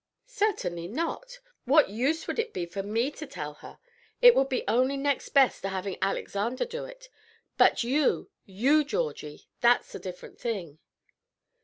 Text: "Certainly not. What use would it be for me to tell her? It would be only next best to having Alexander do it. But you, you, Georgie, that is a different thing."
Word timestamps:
"Certainly 0.25 0.87
not. 0.87 1.37
What 1.65 1.91
use 1.91 2.25
would 2.27 2.39
it 2.39 2.53
be 2.53 2.65
for 2.65 2.81
me 2.81 3.11
to 3.11 3.27
tell 3.27 3.53
her? 3.61 3.77
It 4.19 4.33
would 4.33 4.49
be 4.49 4.63
only 4.67 4.97
next 4.97 5.29
best 5.29 5.61
to 5.61 5.69
having 5.69 5.95
Alexander 6.01 6.65
do 6.65 6.85
it. 6.85 7.07
But 7.55 7.83
you, 7.83 8.31
you, 8.43 8.83
Georgie, 8.83 9.47
that 9.59 9.81
is 9.81 9.93
a 9.93 9.99
different 9.99 10.39
thing." 10.39 10.79